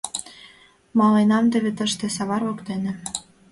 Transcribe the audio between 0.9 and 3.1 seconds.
Маленам теве тыште— савар воктене.